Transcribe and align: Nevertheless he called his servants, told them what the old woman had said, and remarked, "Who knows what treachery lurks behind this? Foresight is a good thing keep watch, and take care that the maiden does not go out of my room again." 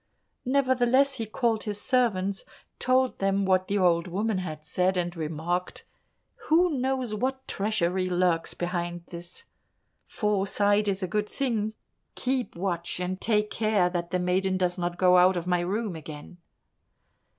Nevertheless 0.47 1.17
he 1.17 1.27
called 1.27 1.65
his 1.65 1.79
servants, 1.79 2.43
told 2.79 3.19
them 3.19 3.45
what 3.45 3.67
the 3.67 3.77
old 3.77 4.07
woman 4.07 4.39
had 4.39 4.65
said, 4.65 4.97
and 4.97 5.15
remarked, 5.15 5.85
"Who 6.47 6.71
knows 6.71 7.13
what 7.13 7.47
treachery 7.47 8.09
lurks 8.09 8.55
behind 8.55 9.03
this? 9.11 9.45
Foresight 10.07 10.87
is 10.87 11.03
a 11.03 11.07
good 11.07 11.29
thing 11.29 11.73
keep 12.15 12.55
watch, 12.55 12.99
and 12.99 13.21
take 13.21 13.51
care 13.51 13.91
that 13.91 14.09
the 14.09 14.17
maiden 14.17 14.57
does 14.57 14.75
not 14.75 14.97
go 14.97 15.17
out 15.17 15.37
of 15.37 15.45
my 15.45 15.59
room 15.59 15.95
again." 15.95 16.39